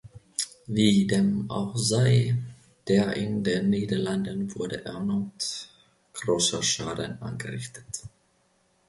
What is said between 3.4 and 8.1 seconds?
den Niederlanden wurde erneut großer Schaden angerichtet.